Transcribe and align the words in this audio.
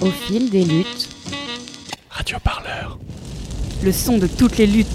Au 0.00 0.10
fil 0.10 0.50
des 0.50 0.62
luttes. 0.62 1.08
Radio 2.10 2.38
Parleur. 2.44 2.98
Le 3.82 3.90
son 3.92 4.18
de 4.18 4.26
toutes 4.26 4.58
les 4.58 4.66
luttes. 4.66 4.86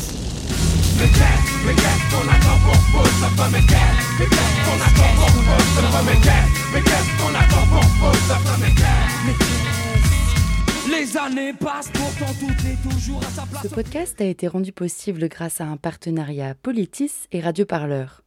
Les 10.88 11.18
années 11.18 11.54
passent, 11.54 11.89
pourtant 11.91 12.33
tout 12.39 12.68
est 12.68 12.89
toujours 12.89 13.21
à 13.23 13.29
sa 13.31 13.45
place. 13.47 13.63
Ce 13.63 13.68
podcast 13.70 14.21
a 14.21 14.25
été 14.25 14.47
rendu 14.47 14.71
possible 14.71 15.27
grâce 15.29 15.61
à 15.61 15.65
un 15.65 15.77
partenariat 15.77 16.54
Politis 16.54 17.11
et 17.31 17.41
Radio 17.41 17.65
Parleur. 17.65 18.21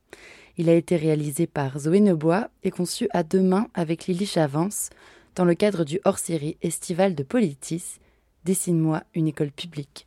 Il 0.57 0.69
a 0.69 0.75
été 0.75 0.97
réalisé 0.97 1.47
par 1.47 1.79
Zoé 1.79 2.01
Nebois 2.01 2.49
et 2.65 2.71
conçu 2.71 3.07
à 3.13 3.23
deux 3.23 3.43
mains 3.43 3.69
avec 3.75 4.07
Lily 4.07 4.27
Chavance 4.27 4.91
dans 5.35 5.45
le 5.45 5.55
cadre 5.55 5.85
du 5.85 6.01
hors-série 6.05 6.57
estival 6.63 7.15
de 7.15 7.23
Politis 7.23 7.99
Dessine-moi 8.45 9.03
une 9.15 9.27
école 9.27 9.51
publique. 9.51 10.07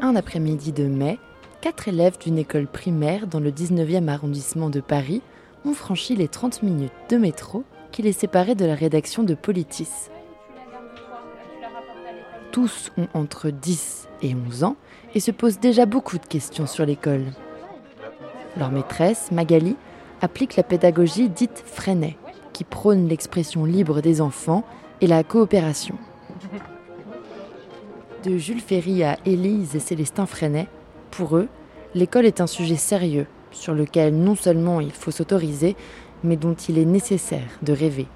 Un 0.00 0.14
après-midi 0.14 0.72
de 0.72 0.84
mai, 0.84 1.18
quatre 1.60 1.88
élèves 1.88 2.18
d'une 2.18 2.38
école 2.38 2.68
primaire 2.68 3.26
dans 3.26 3.40
le 3.40 3.50
19e 3.50 4.08
arrondissement 4.08 4.70
de 4.70 4.80
Paris 4.80 5.20
ont 5.64 5.74
franchi 5.74 6.14
les 6.14 6.28
30 6.28 6.62
minutes 6.62 6.92
de 7.08 7.16
métro 7.16 7.64
qui 7.90 8.02
les 8.02 8.12
séparaient 8.12 8.54
de 8.54 8.64
la 8.64 8.76
rédaction 8.76 9.24
de 9.24 9.34
Politis. 9.34 10.08
Tous 12.52 12.92
ont 12.96 13.08
entre 13.14 13.50
10 13.50 14.08
et 14.22 14.34
11 14.34 14.64
ans 14.64 14.76
et 15.14 15.20
se 15.20 15.32
posent 15.32 15.58
déjà 15.58 15.86
beaucoup 15.86 16.18
de 16.18 16.26
questions 16.26 16.66
sur 16.66 16.86
l'école. 16.86 17.26
Leur 18.58 18.70
maîtresse, 18.70 19.30
Magali, 19.32 19.76
applique 20.20 20.56
la 20.56 20.62
pédagogie 20.62 21.28
dite 21.28 21.62
Freinet, 21.64 22.16
qui 22.52 22.64
prône 22.64 23.08
l'expression 23.08 23.64
libre 23.64 24.00
des 24.00 24.20
enfants 24.20 24.64
et 25.00 25.06
la 25.06 25.22
coopération. 25.24 25.96
De 28.24 28.36
Jules 28.36 28.60
Ferry 28.60 29.02
à 29.02 29.16
Élise 29.24 29.76
et 29.76 29.80
Célestin 29.80 30.26
Freinet, 30.26 30.68
pour 31.10 31.36
eux, 31.36 31.48
l'école 31.94 32.26
est 32.26 32.40
un 32.40 32.46
sujet 32.46 32.76
sérieux 32.76 33.26
sur 33.50 33.74
lequel 33.74 34.14
non 34.14 34.34
seulement 34.34 34.80
il 34.80 34.92
faut 34.92 35.10
s'autoriser, 35.10 35.76
mais 36.22 36.36
dont 36.36 36.54
il 36.54 36.78
est 36.78 36.84
nécessaire 36.84 37.58
de 37.62 37.72
rêver. 37.72 38.06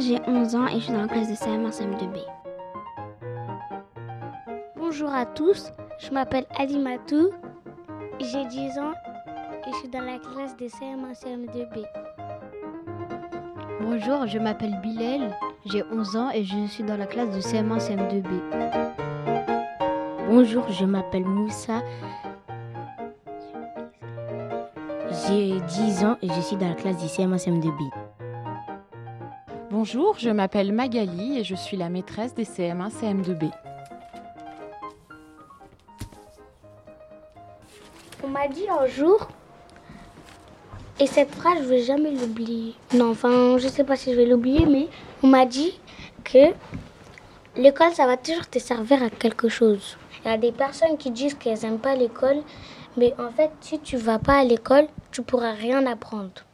J'ai 0.00 0.18
11 0.26 0.56
ans 0.56 0.66
et 0.66 0.80
je 0.80 0.84
suis 0.84 0.92
dans 0.92 1.02
la 1.02 1.08
classe 1.08 1.30
de 1.30 1.36
CM 1.36 1.64
1 1.64 1.70
CM2B. 1.70 2.18
Bonjour 4.76 5.12
à 5.12 5.24
tous, 5.24 5.70
je 6.00 6.10
m'appelle 6.10 6.46
Ali 6.58 6.78
Matou, 6.80 7.30
j'ai 8.18 8.44
10 8.46 8.78
ans 8.78 8.92
et 9.66 9.70
je 9.72 9.76
suis 9.76 9.88
dans 9.88 10.00
la 10.00 10.18
classe 10.18 10.56
de 10.56 10.66
CM1 10.66 11.14
CM2B. 11.14 11.84
Bonjour, 13.80 14.26
je 14.26 14.38
m'appelle 14.38 14.80
Bilal, 14.82 15.36
j'ai 15.66 15.84
11 15.92 16.16
ans 16.16 16.30
et 16.34 16.42
je 16.42 16.66
suis 16.66 16.82
dans 16.82 16.96
la 16.96 17.06
classe 17.06 17.30
de 17.30 17.40
CM1 17.40 17.78
CM2B. 17.78 18.26
Bonjour, 20.28 20.68
je 20.72 20.86
m'appelle 20.86 21.24
Moussa, 21.24 21.82
j'ai 25.28 25.60
10 25.60 26.04
ans 26.04 26.16
et 26.20 26.28
je 26.28 26.40
suis 26.40 26.56
dans 26.56 26.68
la 26.68 26.74
classe 26.74 26.96
du 26.96 27.06
CM1 27.06 27.36
CM2B. 27.36 28.07
Bonjour, 29.80 30.18
je 30.18 30.28
m'appelle 30.30 30.72
Magali 30.72 31.38
et 31.38 31.44
je 31.44 31.54
suis 31.54 31.76
la 31.76 31.88
maîtresse 31.88 32.34
des 32.34 32.44
CM1 32.44 32.90
CM2B. 32.90 33.48
On 38.24 38.26
m'a 38.26 38.48
dit 38.48 38.66
un 38.68 38.86
jour, 38.88 39.28
et 40.98 41.06
cette 41.06 41.32
phrase, 41.32 41.58
je 41.62 41.68
vais 41.68 41.82
jamais 41.82 42.10
l'oublier. 42.10 42.74
Non, 42.92 43.12
enfin, 43.12 43.56
je 43.58 43.68
sais 43.68 43.84
pas 43.84 43.94
si 43.94 44.10
je 44.10 44.16
vais 44.16 44.26
l'oublier, 44.26 44.66
mais 44.66 44.88
on 45.22 45.28
m'a 45.28 45.46
dit 45.46 45.78
que 46.24 46.52
l'école, 47.54 47.92
ça 47.92 48.06
va 48.06 48.16
toujours 48.16 48.48
te 48.48 48.58
servir 48.58 49.00
à 49.00 49.10
quelque 49.10 49.48
chose. 49.48 49.96
Il 50.24 50.28
y 50.28 50.34
a 50.34 50.38
des 50.38 50.50
personnes 50.50 50.96
qui 50.96 51.12
disent 51.12 51.34
qu'elles 51.34 51.60
n'aiment 51.62 51.78
pas 51.78 51.94
l'école, 51.94 52.42
mais 52.96 53.14
en 53.16 53.30
fait, 53.30 53.52
si 53.60 53.78
tu 53.78 53.96
vas 53.96 54.18
pas 54.18 54.40
à 54.40 54.44
l'école, 54.44 54.88
tu 55.12 55.22
pourras 55.22 55.52
rien 55.52 55.86
apprendre. 55.86 56.47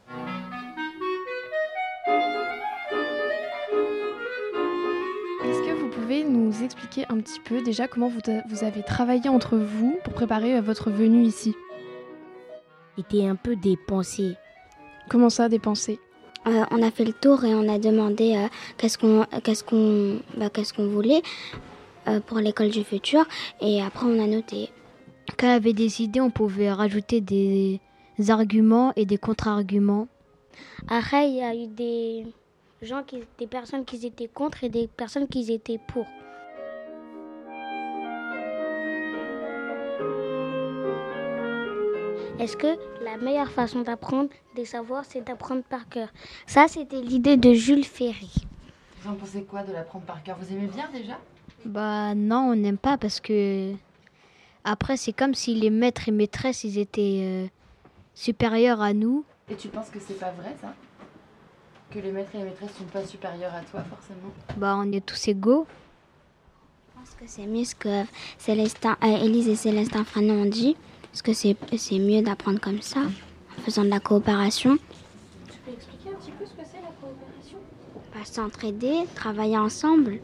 Expliquer 6.95 7.07
un 7.13 7.21
petit 7.21 7.41
peu 7.41 7.63
déjà 7.63 7.89
comment 7.89 8.09
vous, 8.09 8.21
vous 8.49 8.65
avez 8.65 8.83
travaillé 8.83 9.29
entre 9.29 9.57
vous 9.57 9.97
pour 10.05 10.15
préparer 10.15 10.57
euh, 10.57 10.61
votre 10.61 10.91
venue 10.91 11.25
ici 11.25 11.55
C'était 12.97 13.27
un 13.27 13.37
peu 13.37 13.57
des 13.57 13.77
pensées. 13.77 14.35
Comment 15.09 15.31
ça, 15.31 15.49
des 15.49 15.59
pensées? 15.59 15.99
Euh, 16.47 16.65
on 16.71 16.83
a 16.83 16.91
fait 16.91 17.05
le 17.05 17.13
tour 17.13 17.45
et 17.45 17.55
on 17.55 17.69
a 17.69 17.79
demandé 17.79 18.37
euh, 18.37 18.49
qu'est-ce 18.77 18.99
qu'on 18.99 19.25
qu'est-ce 19.43 19.65
qu'on 19.65 20.21
bah, 20.37 20.51
qu'est-ce 20.51 20.75
qu'on 20.75 20.89
voulait 20.89 21.23
euh, 22.07 22.21
pour 22.21 22.39
l'école 22.39 22.69
du 22.69 22.85
futur 22.85 23.25
et 23.63 23.83
après 23.83 24.05
on 24.05 24.23
a 24.23 24.27
noté. 24.27 24.69
Quand 25.39 25.47
on 25.47 25.57
avait 25.57 25.73
des 25.73 26.03
idées, 26.03 26.21
on 26.21 26.31
pouvait 26.31 26.71
rajouter 26.71 27.23
des 27.23 27.81
arguments 28.29 28.93
et 28.95 29.07
des 29.07 29.17
contre-arguments. 29.17 30.07
Après, 30.87 31.31
il 31.31 31.37
y 31.37 31.43
a 31.43 31.55
eu 31.55 31.67
des 31.67 32.27
gens, 32.83 33.03
qui, 33.03 33.21
des 33.39 33.47
personnes 33.47 33.87
qui 33.87 34.05
étaient 34.07 34.29
contre 34.29 34.65
et 34.65 34.69
des 34.69 34.87
personnes 34.87 35.27
qui 35.27 35.51
étaient 35.51 35.81
pour. 35.89 36.07
Est-ce 42.41 42.57
que 42.57 42.77
la 43.05 43.17
meilleure 43.17 43.51
façon 43.51 43.83
d'apprendre 43.83 44.29
des 44.57 44.65
savoirs, 44.65 45.05
c'est 45.09 45.25
d'apprendre 45.25 45.63
par 45.63 45.89
cœur? 45.89 46.09
Ça, 46.47 46.67
c'était 46.69 47.01
l'idée 47.01 47.37
de 47.37 47.53
Jules 47.53 47.85
Ferry. 47.85 48.33
Vous 49.01 49.11
en 49.11 49.15
pensez 49.15 49.45
quoi 49.45 49.63
de 49.63 49.73
l'apprendre 49.73 50.05
par 50.05 50.23
cœur? 50.23 50.37
Vous 50.41 50.53
aimez 50.53 50.67
bien 50.67 50.89
déjà? 50.93 51.19
Bah 51.65 52.15
non, 52.15 52.51
on 52.51 52.57
n'aime 52.57 52.77
pas 52.77 52.99
parce 52.99 53.21
que 53.21 53.73
après 54.65 54.97
c'est 54.97 55.13
comme 55.13 55.35
si 55.35 55.55
les 55.55 55.71
maîtres 55.71 56.09
et 56.09 56.13
maîtresses 56.13 56.65
ils 56.65 56.79
étaient 56.79 57.21
euh, 57.23 57.47
supérieurs 58.15 58.83
à 58.83 58.93
nous. 58.93 59.25
Et 59.49 59.55
tu 59.55 59.69
penses 59.69 59.89
que 59.89 59.99
c'est 60.01 60.19
pas 60.19 60.33
vrai 60.33 60.55
ça? 60.61 60.75
Que 61.91 62.01
les 62.01 62.13
maîtres 62.13 62.35
et 62.35 62.39
les 62.39 62.45
maîtresses 62.45 62.75
sont 62.77 62.85
pas 62.85 63.05
supérieurs 63.07 63.55
à 63.55 63.61
toi 63.61 63.83
forcément? 63.85 64.33
Bah 64.59 64.77
on 64.79 64.91
est 64.93 65.05
tous 65.05 65.29
égaux. 65.29 65.67
Je 66.89 67.01
pense 67.01 67.15
que 67.15 67.25
c'est 67.27 67.47
mieux 67.47 67.65
ce 67.65 67.75
que 67.75 68.05
Célestin, 68.37 68.97
euh, 69.03 69.25
Élise 69.25 69.49
et 69.49 69.57
Célestin 69.57 70.05
Franon 70.05 70.43
ont 70.43 70.47
dit. 70.47 70.77
Parce 71.15 71.23
que 71.23 71.33
c'est 71.33 71.57
c'est 71.79 72.01
mieux 72.01 72.23
d'apprendre 72.23 72.59
comme 72.59 72.83
ça, 72.83 73.03
en 73.03 73.63
faisant 73.63 73.85
de 73.85 73.89
la 73.89 74.01
coopération. 74.01 74.77
Tu 75.47 75.59
peux 75.65 75.71
expliquer 75.71 76.09
un 76.11 76.15
petit 76.19 76.33
peu 76.33 76.45
ce 76.45 76.51
que 76.51 76.67
c'est 76.69 76.81
la 76.83 76.89
coopération? 77.01 77.59
Bah, 78.13 78.25
S'entraider, 78.25 79.05
travailler 79.15 79.57
ensemble. 79.57 80.19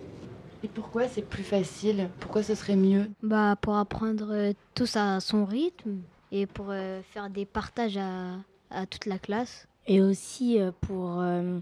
Et 0.64 0.68
pourquoi 0.68 1.06
c'est 1.06 1.22
plus 1.22 1.44
facile? 1.44 2.08
Pourquoi 2.18 2.42
ce 2.42 2.56
serait 2.56 2.74
mieux? 2.74 3.08
Bah 3.22 3.54
pour 3.60 3.76
apprendre 3.76 4.32
euh, 4.32 4.52
tous 4.74 4.96
à 4.96 5.20
son 5.20 5.44
rythme 5.44 5.98
et 6.32 6.46
pour 6.46 6.66
euh, 6.70 7.02
faire 7.02 7.30
des 7.30 7.46
partages 7.46 7.96
à, 7.96 8.32
à 8.70 8.84
toute 8.86 9.06
la 9.06 9.20
classe. 9.20 9.68
Et 9.86 10.02
aussi 10.02 10.58
euh, 10.58 10.72
pour, 10.80 11.20
euh, 11.20 11.60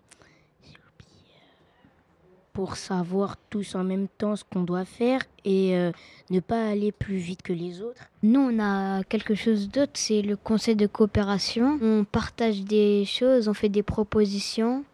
j'ai 0.65 0.71
oublié, 0.71 1.35
euh, 1.35 2.48
pour 2.59 2.77
savoir 2.77 3.37
tous 3.51 3.77
en 3.77 3.85
même 3.85 4.09
temps 4.09 4.35
ce 4.35 4.43
qu'on 4.43 4.65
doit 4.65 4.85
faire 4.85 5.21
et 5.45 5.77
euh, 5.77 5.93
ne 6.31 6.41
pas 6.41 6.69
aller 6.69 6.91
plus 6.91 7.19
vite 7.19 7.41
que 7.43 7.53
les 7.53 7.81
autres. 7.83 8.03
Nous, 8.25 8.41
on 8.41 8.59
a 8.59 9.05
quelque 9.05 9.37
chose 9.37 9.69
d'autre, 9.69 9.93
c'est 9.95 10.23
le 10.23 10.35
conseil 10.35 10.75
de 10.75 10.89
coopération. 10.89 11.79
On 11.81 12.03
partage 12.03 12.63
des 12.63 13.05
choses, 13.05 13.47
on 13.47 13.55
fait 13.55 13.69
des 13.69 13.85
propositions, 13.85 14.85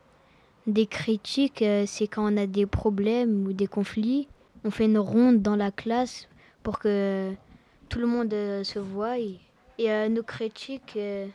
des 0.67 0.85
critiques. 0.85 1.63
euh, 1.63 1.85
C'est 1.87 2.07
quand 2.07 2.31
on 2.31 2.37
a 2.37 2.45
des 2.47 2.67
problèmes 2.67 3.47
ou 3.47 3.55
des 3.55 3.67
conflits. 3.67 4.29
On 4.63 4.71
fait 4.71 4.85
une 4.85 4.99
ronde 4.99 5.41
dans 5.41 5.57
la 5.57 5.71
classe 5.71 6.29
pour 6.63 6.79
que 6.79 7.33
tout 7.89 7.99
le 7.99 8.07
monde 8.07 8.35
euh, 8.35 8.63
se 8.63 8.79
voie. 8.79 9.17
Et, 9.19 10.09
nos 10.11 10.23
critiques, 10.23 10.97
ils 10.97 11.31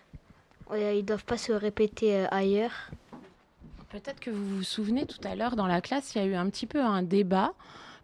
ne 0.72 1.02
doivent 1.02 1.26
pas 1.26 1.40
se 1.40 1.54
répéter 1.54 2.28
ailleurs. 2.30 2.92
Peut-être 3.90 4.20
que 4.20 4.30
vous 4.30 4.58
vous 4.58 4.64
souvenez 4.64 5.08
tout 5.08 5.18
à 5.24 5.36
l'heure 5.36 5.56
dans 5.56 5.66
la 5.66 5.82
classe, 5.82 6.14
il 6.14 6.20
y 6.20 6.22
a 6.22 6.28
eu 6.28 6.36
un 6.36 6.48
petit 6.50 6.68
peu 6.68 6.80
un 6.80 7.02
débat 7.02 7.54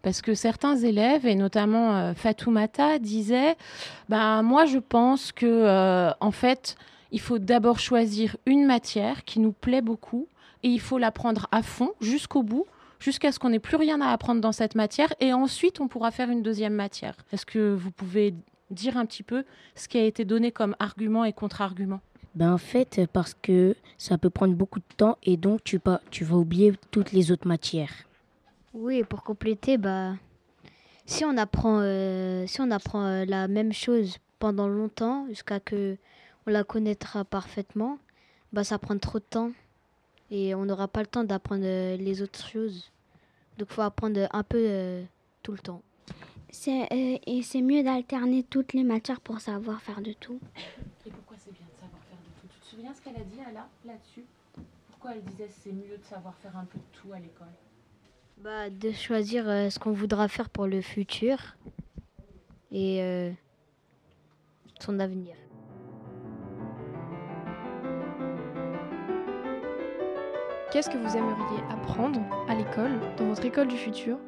parce 0.02 0.20
que 0.20 0.34
certains 0.34 0.76
élèves, 0.76 1.26
et 1.26 1.36
notamment 1.36 1.96
euh, 1.96 2.14
Fatoumata, 2.14 2.98
disaient 2.98 3.56
bah, 4.08 4.42
Moi, 4.42 4.66
je 4.66 4.78
pense 4.78 5.30
que, 5.30 5.46
euh, 5.46 6.10
en 6.20 6.30
fait, 6.32 6.76
il 7.12 7.20
faut 7.20 7.38
d'abord 7.38 7.78
choisir 7.78 8.36
une 8.46 8.66
matière 8.66 9.24
qui 9.24 9.38
nous 9.38 9.52
plaît 9.52 9.80
beaucoup 9.80 10.26
et 10.64 10.68
il 10.68 10.80
faut 10.80 10.98
l'apprendre 10.98 11.46
à 11.52 11.62
fond, 11.62 11.92
jusqu'au 12.00 12.42
bout, 12.42 12.66
jusqu'à 12.98 13.30
ce 13.30 13.38
qu'on 13.38 13.50
n'ait 13.50 13.60
plus 13.60 13.76
rien 13.76 14.00
à 14.00 14.10
apprendre 14.10 14.40
dans 14.40 14.52
cette 14.52 14.74
matière 14.74 15.12
et 15.20 15.32
ensuite 15.32 15.80
on 15.80 15.86
pourra 15.86 16.10
faire 16.10 16.30
une 16.30 16.42
deuxième 16.42 16.74
matière. 16.74 17.14
Est-ce 17.32 17.46
que 17.46 17.74
vous 17.74 17.92
pouvez 17.92 18.34
dire 18.70 18.96
un 18.96 19.06
petit 19.06 19.22
peu 19.22 19.44
ce 19.76 19.86
qui 19.86 19.98
a 19.98 20.04
été 20.04 20.24
donné 20.24 20.50
comme 20.50 20.74
argument 20.80 21.24
et 21.24 21.32
contre-argument? 21.32 22.00
Ben 22.36 22.52
en 22.52 22.58
fait, 22.58 23.00
parce 23.12 23.34
que 23.34 23.74
ça 23.98 24.18
peut 24.18 24.30
prendre 24.30 24.54
beaucoup 24.54 24.78
de 24.78 24.94
temps 24.96 25.16
et 25.22 25.36
donc 25.36 25.64
tu, 25.64 25.78
pas, 25.78 26.00
tu 26.10 26.22
vas 26.22 26.36
oublier 26.36 26.74
toutes 26.90 27.12
les 27.12 27.32
autres 27.32 27.48
matières. 27.48 27.92
Oui, 28.74 29.02
pour 29.04 29.22
compléter, 29.22 29.78
bah, 29.78 30.16
si 31.06 31.24
on 31.24 31.38
apprend, 31.38 31.80
euh, 31.80 32.46
si 32.46 32.60
on 32.60 32.70
apprend 32.70 33.06
euh, 33.06 33.24
la 33.24 33.48
même 33.48 33.72
chose 33.72 34.18
pendant 34.38 34.68
longtemps, 34.68 35.26
jusqu'à 35.28 35.60
que 35.60 35.96
on 36.46 36.50
la 36.50 36.62
connaîtra 36.62 37.24
parfaitement, 37.24 37.98
bah, 38.52 38.64
ça 38.64 38.78
prend 38.78 38.98
trop 38.98 39.18
de 39.18 39.24
temps 39.24 39.52
et 40.30 40.54
on 40.54 40.66
n'aura 40.66 40.88
pas 40.88 41.00
le 41.00 41.06
temps 41.06 41.24
d'apprendre 41.24 41.64
euh, 41.64 41.96
les 41.96 42.20
autres 42.20 42.46
choses. 42.46 42.90
Donc, 43.56 43.68
il 43.70 43.74
faut 43.74 43.82
apprendre 43.82 44.28
un 44.30 44.42
peu 44.42 45.02
tout 45.42 45.52
le 45.52 45.58
temps. 45.58 45.80
C'est, 46.50 46.86
et 46.90 47.42
c'est 47.42 47.62
mieux 47.62 47.82
d'alterner 47.82 48.42
toutes 48.42 48.74
les 48.74 48.84
matières 48.84 49.20
pour 49.20 49.40
savoir 49.40 49.80
faire 49.80 50.02
de 50.02 50.12
tout. 50.12 50.38
Et 51.06 51.10
pourquoi 51.10 51.36
c'est 51.38 51.52
bien 51.52 51.66
de 51.72 51.80
savoir 51.80 52.02
faire 52.02 52.18
de 52.18 52.40
tout 52.40 52.48
Tu 52.52 52.58
te 52.60 52.65
souviens 52.76 52.92
ce 52.92 53.00
qu'elle 53.00 53.16
a 53.16 53.24
dit 53.24 53.36
là, 53.54 53.66
là-dessus? 53.86 54.24
Pourquoi 54.90 55.12
elle 55.14 55.22
disait 55.24 55.48
c'est 55.48 55.72
mieux 55.72 55.96
de 55.96 56.04
savoir 56.04 56.34
faire 56.36 56.54
un 56.58 56.66
peu 56.66 56.76
de 56.78 56.84
tout 56.92 57.10
à 57.12 57.18
l'école? 57.18 57.48
Bah, 58.36 58.68
De 58.68 58.92
choisir 58.92 59.44
ce 59.46 59.78
qu'on 59.78 59.92
voudra 59.92 60.28
faire 60.28 60.50
pour 60.50 60.66
le 60.66 60.82
futur 60.82 61.38
et 62.70 63.02
euh, 63.02 63.32
son 64.78 65.00
avenir. 65.00 65.36
Qu'est-ce 70.70 70.90
que 70.90 70.98
vous 70.98 71.16
aimeriez 71.16 71.62
apprendre 71.70 72.20
à 72.46 72.54
l'école, 72.54 73.00
dans 73.16 73.28
votre 73.28 73.46
école 73.46 73.68
du 73.68 73.78
futur? 73.78 74.18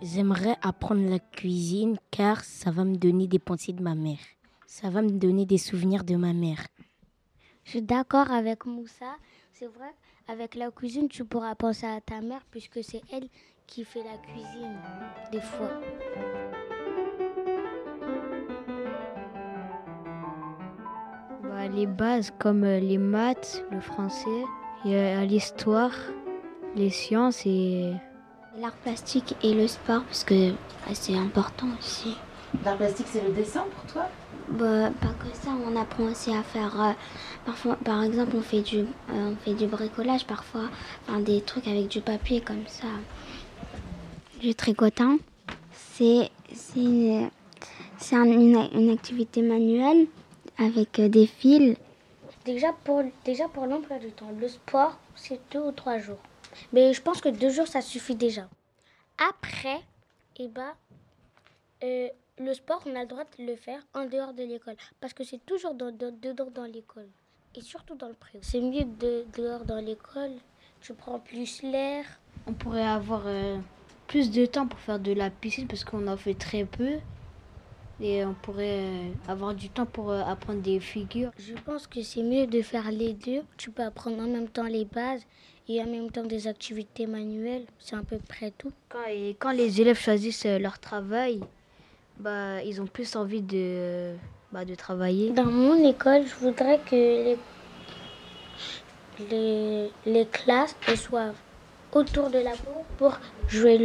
J'aimerais 0.00 0.56
apprendre 0.62 1.08
la 1.10 1.18
cuisine 1.18 1.96
car 2.12 2.44
ça 2.44 2.70
va 2.70 2.84
me 2.84 2.94
donner 2.94 3.26
des 3.26 3.40
pensées 3.40 3.72
de 3.72 3.82
ma 3.82 3.96
mère. 3.96 4.18
Ça 4.68 4.90
va 4.90 5.02
me 5.02 5.10
donner 5.10 5.44
des 5.44 5.58
souvenirs 5.58 6.04
de 6.04 6.14
ma 6.14 6.32
mère. 6.32 6.64
Je 7.64 7.70
suis 7.70 7.82
d'accord 7.82 8.30
avec 8.30 8.66
Moussa. 8.66 9.16
C'est 9.52 9.66
vrai, 9.66 9.94
avec 10.28 10.54
la 10.54 10.70
cuisine, 10.70 11.08
tu 11.08 11.24
pourras 11.24 11.54
penser 11.54 11.86
à 11.86 12.00
ta 12.00 12.20
mère 12.20 12.42
puisque 12.50 12.82
c'est 12.82 13.02
elle 13.12 13.28
qui 13.66 13.84
fait 13.84 14.02
la 14.02 14.18
cuisine 14.18 14.78
des 15.30 15.40
fois. 15.40 15.70
Bah, 21.42 21.68
les 21.68 21.86
bases 21.86 22.32
comme 22.38 22.64
euh, 22.64 22.80
les 22.80 22.98
maths, 22.98 23.64
le 23.70 23.80
français, 23.80 24.44
l'histoire, 24.84 25.94
les 26.74 26.90
sciences 26.90 27.46
et 27.46 27.92
L'art 28.58 28.74
plastique 28.74 29.34
et 29.42 29.54
le 29.54 29.66
sport, 29.66 30.04
parce 30.04 30.24
que 30.24 30.50
bah, 30.50 30.92
c'est 30.92 31.16
important 31.16 31.68
aussi. 31.78 32.16
L'art 32.62 32.76
plastique, 32.76 33.06
c'est 33.08 33.22
le 33.22 33.32
dessin 33.32 33.64
pour 33.74 33.90
toi? 33.90 34.08
Bah, 34.48 34.90
Pas 35.00 35.08
que 35.08 35.34
ça, 35.36 35.50
on 35.50 35.76
apprend 35.76 36.04
aussi 36.04 36.34
à 36.34 36.42
faire. 36.42 36.80
Euh, 36.80 36.92
parfois, 37.44 37.76
par 37.76 38.02
exemple, 38.02 38.36
on 38.36 38.42
fait, 38.42 38.60
du, 38.62 38.80
euh, 38.80 38.84
on 39.10 39.36
fait 39.36 39.54
du 39.54 39.66
bricolage 39.66 40.26
parfois, 40.26 40.68
enfin, 41.06 41.20
des 41.20 41.40
trucs 41.40 41.66
avec 41.66 41.88
du 41.88 42.00
papier 42.00 42.40
comme 42.40 42.66
ça. 42.66 42.88
Du 44.40 44.54
tricotin, 44.54 45.18
c'est 45.72 46.30
une, 46.76 47.30
une, 48.12 48.68
une 48.74 48.90
activité 48.90 49.42
manuelle 49.42 50.06
avec 50.58 50.98
euh, 50.98 51.08
des 51.08 51.26
fils. 51.26 51.76
Déjà 52.44 52.72
pour, 52.84 53.02
déjà 53.24 53.46
pour 53.48 53.66
l'emploi 53.66 53.98
du 53.98 54.10
temps, 54.10 54.32
le 54.40 54.48
sport, 54.48 54.98
c'est 55.14 55.40
deux 55.52 55.60
ou 55.60 55.72
trois 55.72 55.98
jours. 55.98 56.18
Mais 56.72 56.92
je 56.92 57.00
pense 57.00 57.20
que 57.20 57.28
deux 57.28 57.50
jours, 57.50 57.68
ça 57.68 57.80
suffit 57.80 58.16
déjà. 58.16 58.48
Après, 59.18 59.80
eh 60.38 60.48
ben, 60.48 60.72
euh, 61.84 62.08
le 62.44 62.54
sport, 62.54 62.82
on 62.86 62.94
a 62.94 63.02
le 63.02 63.06
droit 63.06 63.24
de 63.38 63.44
le 63.44 63.56
faire 63.56 63.80
en 63.94 64.06
dehors 64.06 64.32
de 64.32 64.42
l'école. 64.42 64.76
Parce 65.00 65.12
que 65.12 65.24
c'est 65.24 65.44
toujours 65.44 65.74
dans, 65.74 65.90
dedans 65.92 66.50
dans 66.52 66.64
l'école. 66.64 67.08
Et 67.54 67.60
surtout 67.60 67.94
dans 67.94 68.08
le 68.08 68.14
pré. 68.14 68.38
C'est 68.42 68.60
mieux 68.60 68.84
de, 68.84 69.24
dehors 69.36 69.64
dans 69.64 69.84
l'école. 69.84 70.32
Tu 70.80 70.94
prends 70.94 71.18
plus 71.18 71.62
l'air. 71.62 72.04
On 72.46 72.54
pourrait 72.54 72.86
avoir 72.86 73.22
euh, 73.26 73.58
plus 74.06 74.30
de 74.30 74.46
temps 74.46 74.66
pour 74.66 74.78
faire 74.78 74.98
de 74.98 75.12
la 75.12 75.30
piscine 75.30 75.66
parce 75.66 75.84
qu'on 75.84 76.06
en 76.08 76.16
fait 76.16 76.34
très 76.34 76.64
peu. 76.64 76.98
Et 78.00 78.24
on 78.24 78.34
pourrait 78.34 78.80
euh, 78.80 79.10
avoir 79.28 79.54
du 79.54 79.68
temps 79.68 79.86
pour 79.86 80.12
apprendre 80.12 80.60
des 80.60 80.80
figures. 80.80 81.30
Je 81.38 81.54
pense 81.54 81.86
que 81.86 82.02
c'est 82.02 82.22
mieux 82.22 82.46
de 82.46 82.62
faire 82.62 82.90
les 82.90 83.12
deux. 83.12 83.42
Tu 83.58 83.70
peux 83.70 83.84
apprendre 83.84 84.18
en 84.22 84.26
même 84.26 84.48
temps 84.48 84.64
les 84.64 84.84
bases 84.84 85.24
et 85.68 85.80
en 85.80 85.86
même 85.86 86.10
temps 86.10 86.24
des 86.24 86.46
activités 86.48 87.06
manuelles. 87.06 87.64
C'est 87.78 87.96
à 87.96 88.02
peu 88.02 88.18
près 88.18 88.50
tout. 88.50 88.72
Quand, 88.88 89.06
et 89.08 89.36
quand 89.38 89.52
les 89.52 89.80
élèves 89.80 89.98
choisissent 89.98 90.46
euh, 90.46 90.58
leur 90.58 90.78
travail, 90.78 91.40
bah, 92.18 92.62
ils 92.62 92.80
ont 92.80 92.86
plus 92.86 93.16
envie 93.16 93.42
de, 93.42 94.14
bah, 94.52 94.64
de 94.64 94.74
travailler. 94.74 95.30
Dans 95.30 95.44
mon 95.44 95.76
école, 95.88 96.22
je 96.26 96.34
voudrais 96.36 96.78
que 96.78 96.94
les, 96.94 97.38
les, 99.30 99.90
les 100.06 100.26
classes 100.26 100.76
soient 100.96 101.32
autour 101.92 102.30
de 102.30 102.38
la 102.38 102.52
cour 102.52 102.84
pour 102.96 103.18
jouer 103.48 103.78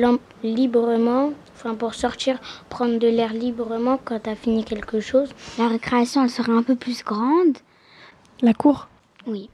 librement, 0.44 1.34
enfin 1.56 1.76
pour 1.76 1.94
sortir, 1.94 2.40
prendre 2.70 3.00
de 3.00 3.08
l'air 3.08 3.34
librement 3.34 4.00
quand 4.04 4.20
tu 4.22 4.30
as 4.30 4.36
fini 4.36 4.64
quelque 4.64 5.00
chose. 5.00 5.30
La 5.58 5.68
récréation, 5.68 6.24
elle 6.24 6.30
serait 6.30 6.54
un 6.54 6.64
peu 6.64 6.76
plus 6.76 7.04
grande. 7.04 7.58
La 8.42 8.54
cour? 8.54 8.88
Oui. 9.26 9.50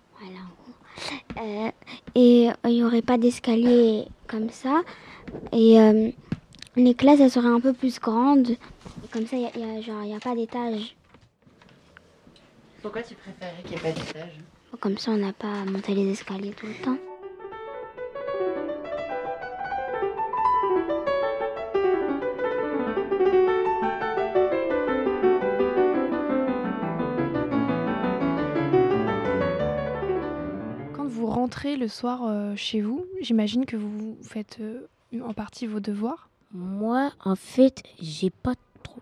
Euh, 1.38 1.72
et 2.16 2.50
il 2.66 2.70
n'y 2.70 2.84
aurait 2.84 3.02
pas 3.02 3.18
d'escalier 3.18 4.06
comme 4.28 4.50
ça. 4.50 4.82
Et 5.52 5.80
euh, 5.80 6.12
les 6.76 6.94
classes, 6.96 7.20
elles 7.20 7.32
seraient 7.32 7.48
un 7.48 7.60
peu 7.60 7.74
plus 7.74 8.00
grandes. 8.00 8.56
Comme 9.12 9.28
ça, 9.28 9.38
il 9.38 9.42
n'y 9.42 10.14
a, 10.14 10.16
a, 10.16 10.20
pas 10.20 10.36
d'étage. 10.36 10.96
Pourquoi 12.82 13.02
tu 13.02 13.16
préférais 13.16 13.62
qu'il 13.64 13.72
n'y 13.72 13.78
ait 13.78 13.80
pas 13.80 13.92
d'étage? 13.92 14.40
Comme 14.80 14.98
ça, 14.98 15.12
on 15.12 15.18
n'a 15.18 15.34
pas 15.34 15.62
à 15.62 15.66
monter 15.66 15.94
les 15.94 16.12
escaliers 16.12 16.52
tout 16.52 16.66
le 16.66 16.84
temps. 16.84 16.98
le 31.72 31.88
soir 31.88 32.24
euh, 32.26 32.56
chez 32.56 32.82
vous, 32.82 33.06
j'imagine 33.22 33.66
que 33.66 33.78
vous 33.78 34.18
faites 34.22 34.58
euh, 34.60 34.88
en 35.22 35.34
partie 35.34 35.66
vos 35.66 35.80
devoirs. 35.80 36.30
Moi, 36.54 37.12
en 37.26 37.36
fait, 37.36 37.82
j'ai 38.00 38.30
pas 38.30 38.54
trop. 38.84 39.02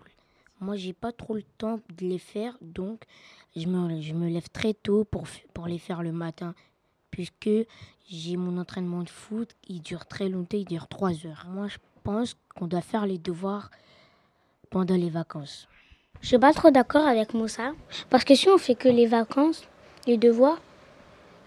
Pas 1.00 1.12
trop 1.12 1.34
le 1.34 1.42
temps 1.58 1.80
de 1.98 2.06
les 2.06 2.18
faire, 2.18 2.56
donc 2.60 3.02
je 3.56 3.66
me, 3.66 4.28
lève 4.28 4.48
très 4.48 4.72
tôt 4.72 5.04
pour, 5.04 5.26
les 5.66 5.78
faire 5.78 6.02
le 6.02 6.12
matin, 6.12 6.54
puisque 7.10 7.50
j'ai 8.08 8.36
mon 8.36 8.56
entraînement 8.58 9.02
de 9.02 9.10
foot, 9.10 9.54
il 9.68 9.82
dure 9.82 10.06
très 10.06 10.28
longtemps, 10.28 10.56
il 10.56 10.64
dure 10.64 10.86
trois 10.86 11.26
heures. 11.26 11.46
Moi, 11.48 11.66
je 11.66 11.78
pense 12.04 12.36
qu'on 12.54 12.68
doit 12.68 12.80
faire 12.80 13.06
les 13.06 13.18
devoirs 13.18 13.70
pendant 14.70 14.94
les 14.94 15.10
vacances. 15.10 15.66
Je 16.20 16.28
suis 16.28 16.38
pas 16.38 16.52
trop 16.52 16.70
d'accord 16.70 17.06
avec 17.06 17.34
Moussa, 17.34 17.72
parce 18.08 18.22
que 18.24 18.36
si 18.36 18.48
on 18.48 18.56
fait 18.56 18.76
que 18.76 18.88
les 18.88 19.06
vacances, 19.06 19.68
les 20.06 20.16
devoirs, 20.16 20.60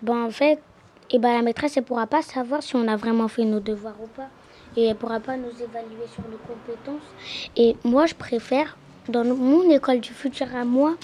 ben 0.02 0.26
en 0.26 0.30
fait, 0.30 0.62
et 1.10 1.20
ben 1.20 1.34
la 1.34 1.42
maîtresse, 1.42 1.78
ne 1.78 1.82
pourra 1.82 2.06
pas 2.06 2.22
savoir 2.22 2.62
si 2.62 2.76
on 2.76 2.88
a 2.88 2.98
vraiment 2.98 3.30
fait 3.30 3.46
nos 3.46 3.62
devoirs 3.62 4.00
ou 4.04 4.08
pas. 4.08 4.30
Et 4.77 4.86
elle 4.86 4.96
pourra 4.96 5.20
pas 5.20 5.38
nous 5.38 5.50
évaluer 5.50 6.08
sur 6.13 6.24
nos 6.24 6.38
compétences. 6.38 7.08
Et 7.55 7.75
moi, 7.84 8.05
je 8.05 8.15
préfère, 8.15 8.77
dans 9.10 9.24
mon 9.24 9.70
école 9.70 10.00
du 10.00 10.12
futur 10.12 10.48
à 10.55 10.65
moi, 10.65 10.96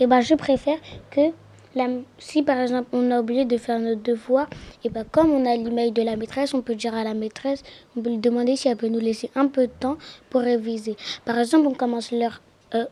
et 0.00 0.06
ben 0.06 0.20
je 0.20 0.34
préfère 0.34 0.78
que 1.10 1.32
la, 1.74 1.88
si 2.18 2.42
par 2.42 2.58
exemple 2.58 2.88
on 2.92 3.10
a 3.10 3.20
oublié 3.20 3.44
de 3.44 3.56
faire 3.56 3.78
nos 3.78 3.94
devoirs, 3.94 4.48
et 4.84 4.90
ben 4.90 5.04
comme 5.10 5.30
on 5.30 5.44
a 5.44 5.56
l'email 5.56 5.92
de 5.92 6.02
la 6.02 6.16
maîtresse, 6.16 6.54
on 6.54 6.62
peut 6.62 6.74
dire 6.74 6.94
à 6.94 7.04
la 7.04 7.14
maîtresse, 7.14 7.62
on 7.96 8.02
peut 8.02 8.10
lui 8.10 8.18
demander 8.18 8.56
si 8.56 8.68
elle 8.68 8.76
peut 8.76 8.88
nous 8.88 9.00
laisser 9.00 9.30
un 9.34 9.48
peu 9.48 9.66
de 9.66 9.72
temps 9.72 9.98
pour 10.30 10.40
réviser. 10.40 10.96
Par 11.24 11.38
exemple, 11.38 11.66
on 11.66 11.74
commence 11.74 12.12
euh, 12.12 12.84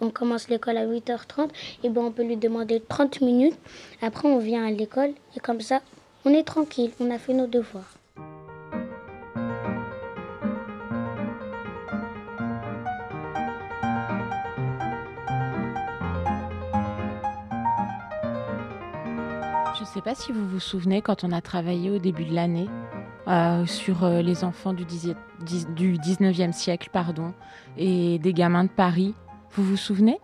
l'école 0.51 0.77
à 0.77 0.87
8h30, 0.87 1.49
et 1.85 1.89
ben 1.89 2.03
on 2.03 2.11
peut 2.11 2.25
lui 2.25 2.37
demander 2.37 2.83
30 2.87 3.21
minutes. 3.21 3.59
Après, 4.03 4.29
on 4.29 4.39
vient 4.39 4.67
à 4.67 4.71
l'école 4.71 5.13
et 5.37 5.41
comme 5.41 5.61
ça, 5.61 5.81
on 6.25 6.31
est 6.31 6.45
tranquille, 6.45 6.91
on 7.01 7.11
a 7.11 7.19
fait 7.19 7.35
nos 7.35 7.47
devoirs. 7.47 7.96
Sais 19.97 20.03
pas 20.03 20.15
si 20.15 20.31
vous 20.31 20.47
vous 20.47 20.61
souvenez 20.61 21.01
quand 21.01 21.25
on 21.25 21.33
a 21.33 21.41
travaillé 21.41 21.89
au 21.89 21.99
début 21.99 22.27
de 22.27 22.35
l'année 22.35 22.69
euh, 23.29 23.65
sur 23.65 24.05
euh, 24.05 24.21
les 24.21 24.45
enfants 24.45 24.75
du, 24.75 24.85
du 24.85 25.99
19e 25.99 26.53
siècle 26.53 26.91
pardon, 26.93 27.33
et 27.79 28.19
des 28.19 28.35
gamins 28.35 28.65
de 28.65 28.69
Paris. 28.69 29.15
Vous 29.53 29.65
vous 29.65 29.79
souvenez? 29.79 30.19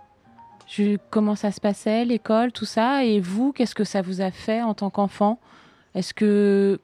Je, 0.68 0.98
Comment 1.08 1.36
ça 1.36 1.50
se 1.52 1.58
passait, 1.58 2.04
l'école, 2.04 2.52
tout 2.52 2.66
ça? 2.66 3.06
Et 3.06 3.18
vous, 3.18 3.52
qu'est-ce 3.52 3.74
que 3.74 3.84
ça 3.84 4.02
vous 4.02 4.20
a 4.20 4.30
fait 4.30 4.60
en 4.60 4.74
tant 4.74 4.90
qu'enfant? 4.90 5.38
Est-ce 5.94 6.12
que 6.12 6.78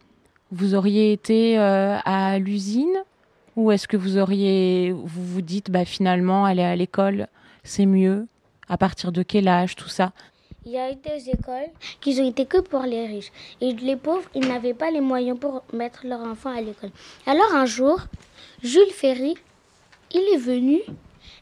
vous 0.51 0.75
auriez 0.75 1.13
été 1.13 1.59
euh, 1.59 1.99
à 2.07 2.39
l'usine? 2.39 3.05
Ou 3.57 3.71
est-ce 3.71 3.87
que 3.87 3.99
vous 3.99 4.17
auriez, 4.17 4.93
vous 4.93 5.27
vous 5.27 5.43
dites, 5.43 5.71
bah, 5.71 5.85
finalement, 5.85 6.47
aller 6.47 6.65
à 6.65 6.75
l'école, 6.75 7.29
c'est 7.65 7.85
mieux? 7.85 8.29
À 8.67 8.79
partir 8.79 9.13
de 9.13 9.23
quel 9.23 9.47
âge, 9.47 9.77
tout 9.77 9.91
ça? 9.91 10.13
Il 10.69 10.75
y 10.75 10.79
a 10.79 10.93
eu 10.93 10.97
des 10.97 11.31
écoles 11.31 11.71
qui 11.99 12.21
ont 12.21 12.29
été 12.29 12.45
que 12.45 12.59
pour 12.59 12.83
les 12.83 13.07
riches. 13.07 13.33
Et 13.63 13.73
les 13.73 13.97
pauvres, 13.97 14.29
ils 14.35 14.47
n'avaient 14.47 14.75
pas 14.75 14.91
les 14.91 15.01
moyens 15.01 15.39
pour 15.39 15.63
mettre 15.73 16.07
leurs 16.07 16.21
enfants 16.21 16.55
à 16.55 16.61
l'école. 16.61 16.91
Alors 17.27 17.55
un 17.55 17.65
jour, 17.65 18.01
Jules 18.63 18.93
Ferry, 18.93 19.35
il 20.13 20.21
est 20.35 20.37
venu 20.37 20.81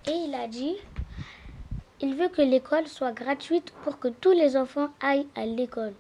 et 0.06 0.12
il 0.28 0.35
a 0.35 0.47
dit, 0.47 0.76
il 2.00 2.14
veut 2.14 2.28
que 2.28 2.42
l'école 2.42 2.87
soit 2.87 3.11
gratuite 3.11 3.73
pour 3.83 3.99
que 3.99 4.06
tous 4.06 4.30
les 4.30 4.56
enfants 4.56 4.90
aillent 5.00 5.26
à 5.35 5.45
l'école. 5.45 5.95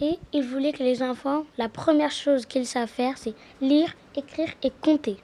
Et 0.00 0.18
il 0.32 0.44
voulait 0.44 0.72
que 0.72 0.84
les 0.84 1.02
enfants, 1.02 1.44
la 1.58 1.68
première 1.68 2.12
chose 2.12 2.46
qu'ils 2.46 2.66
savent 2.66 2.88
faire, 2.88 3.18
c'est 3.18 3.34
lire, 3.60 3.92
écrire 4.14 4.50
et 4.62 4.70
compter. 4.70 5.16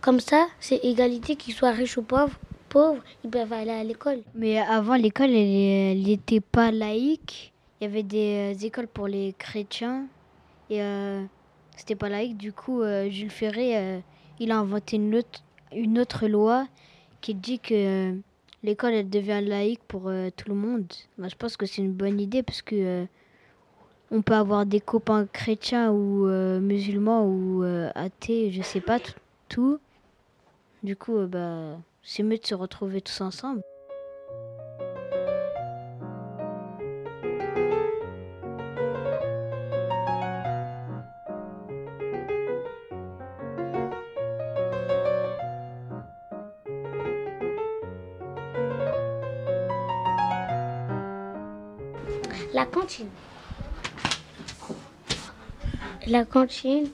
Comme 0.00 0.18
ça, 0.18 0.48
c'est 0.58 0.84
égalité 0.84 1.36
qu'ils 1.36 1.54
soient 1.54 1.70
riches 1.70 1.98
ou 1.98 2.02
pauvres. 2.02 2.36
Pauvres, 2.72 3.02
ils 3.22 3.28
peuvent 3.28 3.52
aller 3.52 3.70
à 3.70 3.84
l'école. 3.84 4.22
Mais 4.34 4.58
avant, 4.58 4.94
l'école, 4.94 5.28
elle 5.28 6.02
n'était 6.04 6.40
pas 6.40 6.70
laïque. 6.70 7.52
Il 7.78 7.84
y 7.84 7.86
avait 7.86 8.02
des 8.02 8.54
euh, 8.54 8.66
écoles 8.66 8.88
pour 8.88 9.08
les 9.08 9.34
chrétiens. 9.34 10.06
Et 10.70 10.80
euh, 10.80 11.22
c'était 11.76 11.96
pas 11.96 12.08
laïque. 12.08 12.38
Du 12.38 12.54
coup, 12.54 12.80
euh, 12.80 13.10
Jules 13.10 13.30
Ferry, 13.30 13.76
euh, 13.76 13.98
il 14.40 14.50
a 14.50 14.56
inventé 14.56 14.96
une 14.96 15.14
autre, 15.16 15.42
une 15.70 15.98
autre 15.98 16.26
loi 16.26 16.66
qui 17.20 17.34
dit 17.34 17.58
que 17.58 18.16
l'école, 18.62 18.94
elle 18.94 19.10
devient 19.10 19.42
laïque 19.44 19.82
pour 19.86 20.10
tout 20.34 20.48
le 20.48 20.54
monde. 20.54 20.90
Moi, 21.18 21.28
je 21.28 21.36
pense 21.36 21.58
que 21.58 21.66
c'est 21.66 21.82
une 21.82 21.92
bonne 21.92 22.18
idée 22.18 22.42
parce 22.42 22.62
que 22.62 23.04
on 24.10 24.22
peut 24.22 24.34
avoir 24.34 24.64
des 24.64 24.80
copains 24.80 25.26
chrétiens 25.26 25.92
ou 25.92 26.26
musulmans 26.60 27.26
ou 27.26 27.62
athées, 27.94 28.50
je 28.50 28.62
sais 28.62 28.80
pas, 28.80 28.98
tout. 29.48 29.78
Du 30.82 30.96
coup, 30.96 31.18
bah, 31.26 31.76
c'est 32.02 32.22
mieux 32.22 32.38
de 32.38 32.46
se 32.46 32.54
retrouver 32.54 33.00
tous 33.00 33.20
ensemble. 33.20 33.62
La 52.54 52.66
cantine. 52.66 53.08
La 56.06 56.24
cantine, 56.24 56.90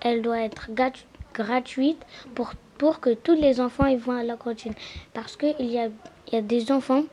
elle 0.00 0.22
doit 0.22 0.40
être 0.40 0.70
grat- 0.70 0.92
gratuite 1.34 2.02
pour, 2.34 2.52
pour 2.80 2.98
que 2.98 3.12
tous 3.12 3.34
les 3.34 3.60
enfants 3.60 3.84
ils 3.84 3.98
vont 3.98 4.16
à 4.16 4.24
la 4.24 4.36
cantine. 4.36 4.72
Parce 5.12 5.36
qu'il 5.36 5.70
y 5.70 5.78
a, 5.78 6.40
des 6.40 6.72
enfants 6.72 7.04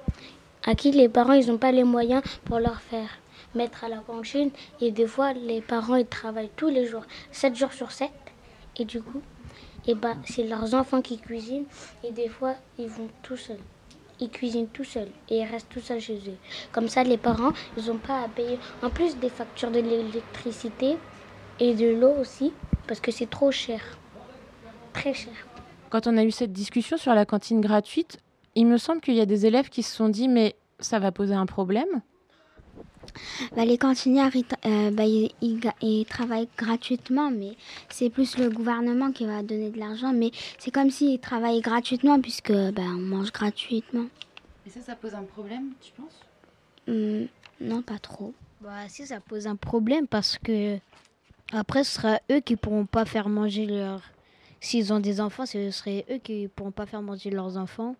à 0.63 0.75
qui 0.75 0.91
les 0.91 1.09
parents 1.09 1.38
n'ont 1.38 1.57
pas 1.57 1.74
les 1.74 1.83
moyens 1.83 2.24
pour 2.45 2.59
leur 2.59 2.79
faire 2.79 3.09
mettre 3.53 3.83
à 3.83 3.89
la 3.89 3.97
cantine. 3.97 4.51
Et 4.79 4.91
des 4.91 5.07
fois, 5.07 5.33
les 5.33 5.59
parents 5.59 5.97
ils 5.97 6.05
travaillent 6.05 6.51
tous 6.55 6.69
les 6.69 6.86
jours, 6.86 7.03
7 7.33 7.53
jours 7.53 7.74
sur 7.74 7.91
7. 7.91 8.09
Et 8.77 8.86
du 8.86 9.01
coup, 9.01 9.21
et 9.86 9.93
bah, 9.93 10.13
c'est 10.24 10.43
leurs 10.43 10.74
enfants 10.74 11.01
qui 11.01 11.17
cuisinent. 11.17 11.65
Et 12.01 12.13
des 12.13 12.29
fois, 12.29 12.55
ils 12.79 12.88
vont 12.88 13.09
tout 13.21 13.36
seuls. 13.36 13.59
Ils 14.21 14.29
cuisinent 14.29 14.69
tout 14.69 14.86
seuls 14.86 15.12
et 15.29 15.39
ils 15.39 15.45
restent 15.51 15.69
tout 15.69 15.81
seuls 15.81 16.00
chez 16.00 16.15
eux. 16.15 16.38
Comme 16.71 16.88
ça, 16.88 17.03
les 17.03 17.17
parents, 17.17 17.51
ils 17.75 17.88
n'ont 17.88 17.97
pas 17.97 18.21
à 18.21 18.29
payer. 18.29 18.57
En 18.81 18.89
plus 18.89 19.17
des 19.17 19.29
factures 19.29 19.71
de 19.71 19.81
l'électricité 19.81 20.95
et 21.59 21.74
de 21.74 21.89
l'eau 21.93 22.13
aussi, 22.21 22.53
parce 22.88 23.01
que 23.01 23.12
c'est 23.12 23.29
trop 23.29 23.51
cher. 23.51 23.81
Très 24.93 25.13
cher. 25.13 25.47
Quand 25.89 26.08
on 26.08 26.17
a 26.17 26.24
eu 26.24 26.32
cette 26.32 26.51
discussion 26.51 26.98
sur 26.98 27.13
la 27.13 27.25
cantine 27.25 27.62
gratuite, 27.62 28.20
il 28.56 28.65
me 28.65 28.77
semble 28.77 29.01
qu'il 29.01 29.15
y 29.15 29.22
a 29.22 29.25
des 29.25 29.46
élèves 29.46 29.70
qui 29.70 29.84
se 29.84 29.96
sont 29.96 30.10
dit 30.10 30.27
mais 30.27 30.56
ça 30.79 31.00
va 31.00 31.12
poser 31.12 31.34
un 31.34 31.46
problème. 31.46 32.01
Bah, 33.56 33.65
les 33.65 33.77
cantinières, 33.77 34.36
ils, 34.36 34.46
euh, 34.65 34.91
bah, 34.91 35.06
ils- 35.06 35.32
ils 35.41 35.60
ga- 35.60 35.74
ils 35.82 36.06
travaillent 36.06 36.50
gratuitement, 36.58 37.32
mais 37.32 37.56
c'est 37.89 38.10
plus 38.10 38.38
le 38.38 38.50
gouvernement 38.50 39.12
qui 39.12 39.25
va 39.25 39.41
donner 39.44 39.70
de 39.72 39.79
l'argent. 39.79 40.13
Mais 40.13 40.32
c'est 40.60 40.72
comme 40.72 40.91
s'ils 40.91 41.20
travaillaient 41.20 41.62
gratuitement, 41.62 42.20
puisque 42.22 42.51
bah, 42.51 42.84
on 42.86 43.00
mange 43.00 43.32
gratuitement. 43.32 44.06
Et 44.65 44.70
ça, 44.70 44.82
ça 44.82 44.96
pose 44.96 45.15
un 45.15 45.24
problème, 45.24 45.72
tu 45.82 45.91
penses? 45.94 46.22
Hum, 46.88 47.27
non, 47.60 47.82
pas 47.82 48.00
trop. 48.00 48.34
Bah 48.62 48.88
si 48.89 49.06
ça 49.06 49.20
pose 49.20 49.46
un 49.46 49.56
problème 49.56 50.08
parce 50.08 50.38
que 50.39 50.77
après 51.51 51.84
ce 51.84 51.91
sera 51.94 52.20
eux 52.32 52.39
qui 52.39 52.56
pourront 52.56 52.86
pas 52.88 53.06
faire 53.06 53.29
manger 53.29 53.65
leur 53.67 54.01
s'ils 54.59 54.93
ont 54.93 54.99
des 54.99 55.21
enfants, 55.21 55.45
ce 55.45 55.71
serait 55.71 56.05
eux 56.09 56.17
qui 56.17 56.47
pourront 56.47 56.71
pas 56.71 56.85
faire 56.85 57.01
manger 57.01 57.29
leurs 57.29 57.57
enfants. 57.57 57.95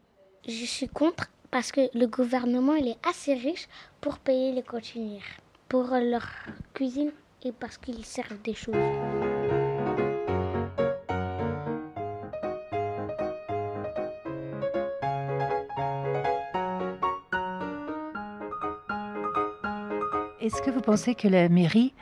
Je 0.48 0.66
suis 0.66 0.88
contre 0.88 1.30
parce 1.52 1.72
que 1.72 1.82
le 1.98 2.08
gouvernement, 2.08 2.76
il 2.76 2.88
est 2.88 3.08
assez 3.08 3.34
riche 3.34 3.68
pour 4.02 4.20
payer 4.20 4.52
les 4.52 4.64
cantinières, 4.64 5.24
pour 5.70 5.88
leur 5.92 6.28
cuisine 6.74 7.12
et 7.44 7.52
parce 7.52 7.78
qu'ils 7.78 8.06
servent 8.06 8.42
des 8.44 8.54
choses. 8.54 8.76
Est-ce 20.40 20.62
que 20.62 20.72
vous 20.72 20.82
pensez 20.82 21.14
que 21.14 21.28
la 21.28 21.50
mairie, 21.50 21.94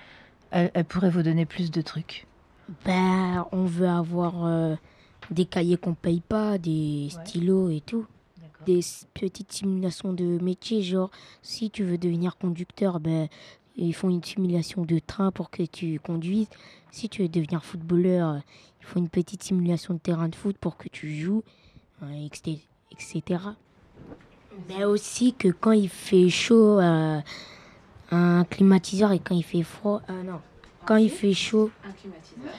elle, 0.51 0.69
elle 0.75 0.85
pourrait 0.85 1.09
vous 1.09 1.23
donner 1.23 1.47
plus 1.47 1.71
de 1.71 1.81
trucs? 1.81 2.27
Ben, 2.85 3.45
on 3.51 3.65
veut 3.65 3.87
avoir 3.87 4.45
euh, 4.45 4.75
des 5.31 5.45
cahiers 5.45 5.77
qu'on 5.77 5.93
paye 5.95 6.21
pas, 6.21 6.57
des 6.57 7.09
Ouais. 7.15 7.25
stylos 7.25 7.69
et 7.69 7.81
tout. 7.81 8.05
Des 8.65 8.79
petites 9.13 9.51
simulations 9.51 10.13
de 10.13 10.39
métier, 10.41 10.81
genre 10.81 11.11
si 11.43 11.69
tu 11.69 11.83
veux 11.83 11.97
devenir 11.99 12.37
conducteur, 12.37 12.99
ben, 12.99 13.27
ils 13.75 13.93
font 13.93 14.09
une 14.09 14.23
simulation 14.23 14.85
de 14.85 14.99
train 14.99 15.31
pour 15.31 15.49
que 15.51 15.63
tu 15.63 15.99
conduises. 15.99 16.47
Si 16.91 17.09
tu 17.09 17.21
veux 17.23 17.27
devenir 17.27 17.63
footballeur, 17.63 18.29
euh, 18.29 18.39
ils 18.81 18.85
font 18.85 18.99
une 18.99 19.09
petite 19.09 19.43
simulation 19.43 19.93
de 19.95 19.99
terrain 19.99 20.29
de 20.29 20.35
foot 20.35 20.57
pour 20.57 20.77
que 20.77 20.87
tu 20.89 21.15
joues, 21.15 21.43
euh, 22.03 22.27
etc. 22.91 23.39
Mais 24.69 24.85
aussi 24.85 25.33
que 25.33 25.49
quand 25.49 25.73
il 25.73 25.89
fait 25.89 26.29
chaud, 26.29 26.79
euh, 26.79 27.19
un 28.11 28.45
climatiseur 28.45 29.11
et 29.11 29.19
quand 29.19 29.35
il 29.35 29.43
fait 29.43 29.63
froid, 29.63 30.01
ah 30.07 30.23
non, 30.23 30.39
quand 30.85 30.97
il 30.97 31.09
fait 31.09 31.33
chaud, 31.33 31.71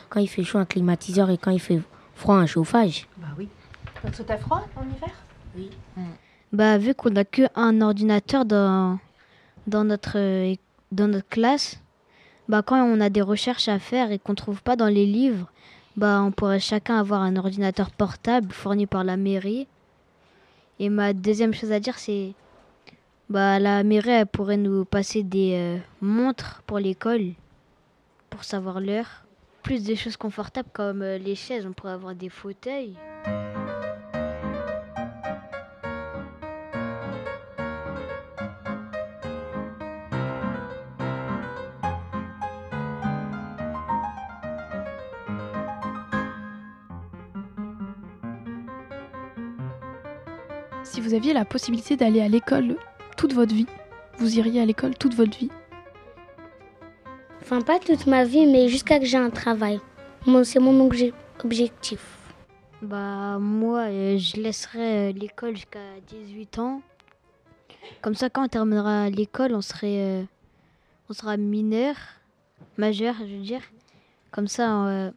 quand 0.09 0.21
il 0.21 0.29
fait 0.29 0.45
chaud 0.45 0.59
un 0.59 0.65
climatiseur 0.65 1.31
et 1.31 1.39
quand 1.39 1.51
il 1.51 1.61
fait 1.61 1.81
froid 2.15 2.37
un 2.37 2.47
chauffage. 2.47 3.07
Bah 3.17 3.29
oui. 3.39 3.49
Parce 4.03 4.19
que 4.19 4.23
t'as 4.23 4.39
froid 4.39 4.67
en 4.77 4.83
hiver? 4.83 5.15
Oui. 5.57 5.71
Bah 6.53 6.79
vu 6.79 6.95
qu'on 6.95 7.15
a 7.17 7.25
que 7.25 7.43
un 7.55 7.81
ordinateur 7.81 8.45
dans 8.45 8.99
dans 9.67 9.85
notre 9.85 10.55
dans 10.93 11.09
notre 11.09 11.29
classe, 11.29 11.81
bah 12.49 12.63
quand 12.63 12.83
on 12.83 13.01
a 13.01 13.11
des 13.11 13.23
recherches 13.23 13.69
à 13.69 13.79
faire 13.79 14.13
et 14.13 14.19
qu'on 14.19 14.35
trouve 14.35 14.63
pas 14.63 14.77
dans 14.77 14.89
les 14.89 15.07
livres, 15.07 15.51
bah 15.97 16.23
on 16.23 16.31
pourrait 16.31 16.61
chacun 16.61 16.99
avoir 16.99 17.23
un 17.23 17.37
ordinateur 17.37 17.91
portable 17.91 18.53
fourni 18.53 18.87
par 18.87 19.05
la 19.05 19.17
mairie. 19.17 19.67
Et 20.79 20.89
ma 20.89 21.13
deuxième 21.13 21.55
chose 21.55 21.73
à 21.73 21.81
dire 21.81 21.99
c'est 21.99 22.35
bah 23.29 23.59
la 23.59 23.83
mairie 23.83 24.11
elle 24.11 24.27
pourrait 24.27 24.57
nous 24.57 24.85
passer 24.85 25.23
des 25.23 25.53
euh, 25.55 25.79
montres 26.01 26.63
pour 26.67 26.79
l'école 26.79 27.33
pour 28.37 28.45
savoir 28.45 28.81
l'heure. 28.81 29.25
Plus 29.63 29.83
des 29.83 29.97
choses 29.97 30.19
confortables 30.19 30.69
comme 30.71 31.01
euh, 31.01 31.17
les 31.17 31.35
chaises, 31.35 31.65
on 31.65 31.73
pourrait 31.73 31.93
avoir 31.93 32.15
des 32.15 32.29
fauteuils. 32.29 32.95
Si 50.85 51.01
vous 51.01 51.15
aviez 51.15 51.33
la 51.33 51.47
possibilité 51.47 51.97
d'aller 51.97 52.21
à 52.21 52.29
l'école 52.29 52.77
toute 53.17 53.33
votre 53.33 53.55
vie, 53.55 53.67
vous 54.19 54.39
iriez 54.39 54.61
à 54.61 54.67
l'école 54.67 54.95
toute 54.95 55.15
votre 55.15 55.39
vie. 55.39 55.51
Enfin, 57.47 57.61
pas 57.61 57.79
toute 57.79 58.07
ma 58.09 58.25
vie, 58.25 58.45
mais 58.47 58.69
jusqu'à 58.69 58.99
que 58.99 59.05
j'ai 59.05 59.17
un 59.17 59.31
travail. 59.31 59.81
C'est 60.43 60.59
mon 60.59 60.89
obje- 60.89 61.13
objectif. 61.45 62.01
Bah 62.83 63.39
moi, 63.39 63.83
euh, 63.89 64.19
je 64.19 64.37
laisserai 64.41 65.11
euh, 65.11 65.13
l'école 65.13 65.55
jusqu'à 65.55 65.79
18 66.09 66.59
ans. 66.59 66.83
Comme 68.03 68.17
ça, 68.17 68.29
quand 68.29 68.45
on 68.45 68.49
terminera 68.49 69.09
l'école, 69.11 69.55
on 69.55 69.61
serait, 69.63 70.01
euh, 70.01 70.23
on 71.09 71.13
sera 71.13 71.37
mineur, 71.37 71.95
majeur, 72.77 73.15
je 73.21 73.37
veux 73.37 73.43
dire. 73.43 73.63
Comme 74.33 74.49
ça, 74.49 75.13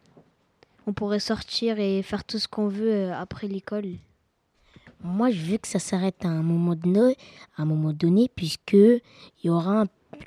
on 0.85 0.93
pourrait 0.93 1.19
sortir 1.19 1.79
et 1.79 2.03
faire 2.03 2.23
tout 2.23 2.37
ce 2.37 2.47
qu'on 2.47 2.67
veut 2.67 3.11
après 3.11 3.47
l'école. 3.47 3.85
Moi, 5.03 5.31
je 5.31 5.41
veux 5.41 5.57
que 5.57 5.67
ça 5.67 5.79
s'arrête 5.79 6.23
à 6.23 6.27
un 6.29 6.43
moment 6.43 6.75
donné, 6.75 7.15
à 7.57 7.63
un 7.63 7.65
moment 7.65 7.91
donné, 7.93 8.29
puisque 8.35 8.73
il 8.73 9.01
y 9.43 9.49
aura, 9.49 9.81
un- 9.81 9.85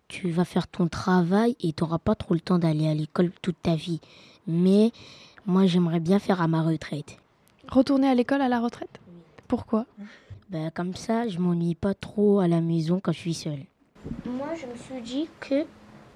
tu 0.09 0.31
vas 0.31 0.45
faire 0.45 0.69
ton 0.69 0.89
travail 0.89 1.57
et 1.61 1.73
tu 1.73 1.83
n'auras 1.83 1.99
pas 1.99 2.15
trop 2.15 2.35
le 2.35 2.41
temps 2.41 2.59
d'aller 2.59 2.89
à 2.89 2.95
l'école 2.95 3.31
toute 3.43 3.61
ta 3.63 3.75
vie. 3.75 4.01
Mais 4.47 4.93
moi, 5.47 5.67
j'aimerais 5.67 6.01
bien 6.01 6.19
faire 6.19 6.41
à 6.41 6.49
ma 6.49 6.63
retraite. 6.63 7.19
Retourner 7.69 8.09
à 8.09 8.15
l'école 8.15 8.43
à 8.43 8.49
la 8.49 8.61
retraite? 8.61 9.01
Pourquoi? 9.49 9.87
Ben, 10.51 10.71
comme 10.71 10.95
ça, 10.95 11.29
je 11.29 11.39
m'ennuie 11.39 11.75
pas 11.75 11.95
trop 11.95 12.41
à 12.41 12.49
la 12.49 12.61
maison 12.61 13.01
quand 13.01 13.13
je 13.13 13.19
suis 13.19 13.35
seule. 13.35 13.65
Moi, 14.27 14.49
je 14.55 14.67
me 14.67 14.77
suis 14.77 15.01
dit 15.01 15.29
que 15.41 15.65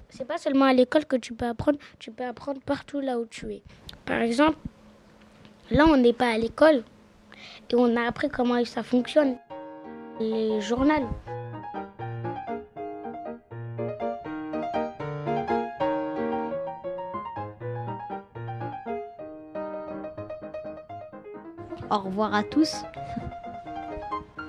c'est 0.09 0.25
pas 0.25 0.37
seulement 0.37 0.65
à 0.65 0.73
l'école 0.73 1.05
que 1.05 1.15
tu 1.15 1.33
peux 1.33 1.47
apprendre, 1.47 1.79
tu 1.99 2.11
peux 2.11 2.25
apprendre 2.25 2.61
partout 2.61 2.99
là 2.99 3.19
où 3.19 3.25
tu 3.25 3.51
es. 3.53 3.61
Par 4.05 4.21
exemple, 4.21 4.57
là, 5.71 5.85
on 5.87 5.97
n'est 5.97 6.13
pas 6.13 6.29
à 6.29 6.37
l'école 6.37 6.83
et 7.69 7.75
on 7.75 7.95
a 7.95 8.03
appris 8.03 8.29
comment 8.29 8.63
ça 8.65 8.83
fonctionne. 8.83 9.37
Les 10.19 10.61
journaux. 10.61 11.09
Au 21.89 21.97
revoir 21.99 22.33
à 22.33 22.43
tous. 22.43 22.83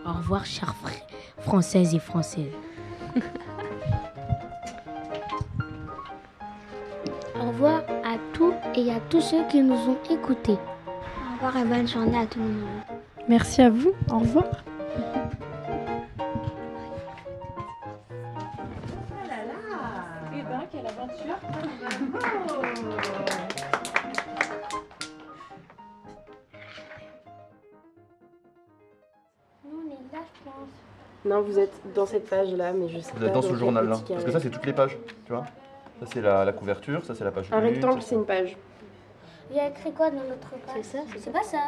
Au 0.06 0.12
revoir, 0.12 0.44
chers 0.44 0.70
fr- 0.84 1.42
Françaises 1.42 1.94
et 1.94 1.98
Français. 1.98 2.50
Au 7.40 7.48
revoir 7.48 7.80
à 8.04 8.16
tous 8.32 8.52
et 8.74 8.90
à 8.90 9.00
tous 9.08 9.20
ceux 9.20 9.44
qui 9.48 9.60
nous 9.62 9.76
ont 9.76 9.98
écoutés. 10.10 10.58
Au 10.86 11.34
revoir 11.46 11.56
et 11.56 11.64
bonne 11.64 11.86
journée 11.86 12.18
à 12.18 12.26
tout 12.26 12.40
le 12.40 12.46
monde. 12.46 12.68
Merci 13.28 13.62
à 13.62 13.70
vous. 13.70 13.92
Au 14.10 14.18
revoir. 14.18 14.44
Là, 30.12 30.18
je 30.34 30.44
pense. 30.44 30.70
Non, 31.24 31.42
vous 31.42 31.58
êtes 31.58 31.72
dans 31.94 32.06
cette 32.06 32.28
page-là, 32.28 32.72
mais 32.72 32.88
je 32.88 32.98
sais 33.00 33.12
Vous 33.12 33.20
pas. 33.20 33.26
êtes 33.26 33.32
dans 33.32 33.42
ce 33.42 33.54
journal-là. 33.54 33.96
Parce 34.08 34.24
que 34.24 34.30
ça, 34.30 34.40
c'est 34.40 34.50
toutes 34.50 34.66
les 34.66 34.72
pages. 34.72 34.96
Tu 35.26 35.32
vois 35.32 35.44
Ça, 36.00 36.06
c'est 36.12 36.20
la, 36.20 36.44
la 36.44 36.52
couverture. 36.52 37.04
Ça, 37.04 37.14
c'est 37.14 37.24
la 37.24 37.32
page 37.32 37.48
Un 37.52 37.58
1. 37.58 37.60
rectangle, 37.60 38.02
c'est 38.02 38.14
une 38.14 38.24
page. 38.24 38.56
Il 39.50 39.56
y 39.56 39.60
a 39.60 39.68
écrit 39.68 39.92
quoi 39.92 40.10
dans 40.10 40.16
notre 40.24 40.50
page 40.66 40.82
C'est 40.82 40.98
ça 40.98 41.04
C'est 41.18 41.32
pas 41.32 41.42
ça 41.42 41.58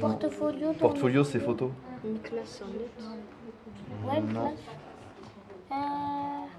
Portfolio. 0.00 0.72
Portfolio, 0.72 1.24
c'est 1.24 1.38
photos. 1.38 1.70
Une 2.04 2.18
classe 2.20 2.62
en 2.62 2.66
notre- 2.66 4.12
Ouais, 4.12 4.18
une 4.18 4.32
classe. 4.32 4.52
Euh, 5.72 5.74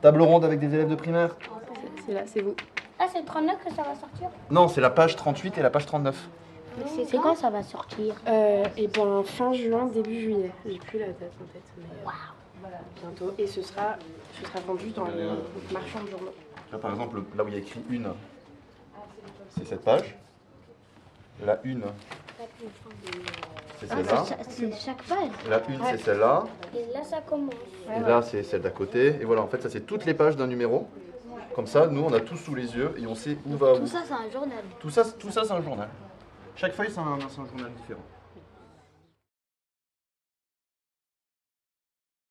Table 0.02 0.22
ronde 0.22 0.46
avec 0.46 0.60
des 0.60 0.74
élèves 0.74 0.90
de 0.90 0.96
primaire. 0.96 1.36
C'est 2.06 2.14
là, 2.14 2.22
c'est 2.26 2.42
vous. 2.42 2.56
Ah, 3.00 3.06
c'est 3.12 3.20
le 3.20 3.26
39 3.26 3.58
que 3.64 3.70
ça 3.74 3.84
va 3.84 3.96
sortir 3.96 4.30
Non, 4.50 4.68
c'est 4.68 4.82
la 4.82 4.90
page 4.90 5.16
38 5.16 5.58
et 5.58 5.62
la 5.62 5.70
page 5.70 5.86
39. 5.86 6.30
C'est 7.08 7.18
quand 7.18 7.36
ça 7.36 7.50
va 7.50 7.64
sortir 7.64 8.16
Euh, 8.28 8.66
et 8.78 8.88
ben 8.88 9.24
fin 9.24 9.54
juin, 9.54 9.86
début 9.88 10.20
juillet. 10.22 10.52
J'ai 10.66 10.78
plus 10.80 11.00
la 11.00 11.08
date 11.08 11.32
en 11.42 11.46
tête, 11.54 11.62
mais 11.78 11.84
euh, 11.84 12.10
voilà, 12.62 12.78
bientôt. 13.02 13.34
Et 13.38 13.48
ce 13.48 13.62
sera, 13.62 13.98
ce 14.40 14.46
sera 14.46 14.60
vendu 14.62 14.90
dans 14.92 15.06
les 15.06 15.28
marchands 15.72 16.04
de 16.04 16.10
journaux. 16.10 16.34
Vois, 16.72 16.80
par 16.80 16.92
exemple, 16.92 17.22
là 17.36 17.44
où 17.44 17.48
il 17.48 17.54
y 17.54 17.58
a 17.58 17.60
écrit 17.60 17.82
une, 17.90 18.08
c'est 19.58 19.66
cette 19.66 19.84
page. 19.84 20.16
La 21.46 21.60
une, 21.64 21.84
c'est 23.80 23.88
Ah, 23.90 23.96
celle-là. 23.96 24.24
c'est 24.50 24.74
chaque 24.80 25.04
page. 25.04 25.30
La 25.50 25.62
une, 25.70 25.80
c'est 25.90 25.98
celle-là. 25.98 26.44
Et 26.76 26.94
là, 26.94 27.04
ça 27.04 27.22
commence. 27.22 27.54
Et 27.96 28.00
là, 28.00 28.22
c'est 28.22 28.44
celle 28.44 28.62
d'à 28.62 28.70
côté. 28.70 29.08
Et 29.20 29.26
voilà, 29.26 29.42
en 29.42 29.48
fait, 29.48 29.62
ça, 29.62 29.70
c'est 29.70 29.82
toutes 29.86 30.06
les 30.06 30.14
pages 30.14 30.36
d'un 30.36 30.48
numéro. 30.48 30.88
Comme 31.56 31.68
ça, 31.68 31.88
nous, 31.88 32.02
on 32.04 32.14
a 32.14 32.20
tout 32.20 32.38
sous 32.38 32.56
les 32.56 32.76
yeux 32.76 32.96
et 32.98 33.06
on 33.06 33.14
sait 33.16 33.38
où 33.46 33.56
va 33.58 33.74
où. 33.74 33.80
Tout 33.80 33.88
ça, 33.88 34.02
c'est 34.08 34.14
un 34.14 34.30
journal. 34.32 34.64
Tout 34.80 34.90
ça, 34.90 35.04
tout 35.20 35.30
ça 35.30 35.44
c'est 35.44 35.52
un 35.54 35.62
journal. 35.62 35.88
Chaque 36.56 36.74
feuille, 36.74 36.92
c'est 36.92 37.00
un, 37.00 37.04
un 37.04 37.46
journal 37.48 37.72
différent. 37.74 38.04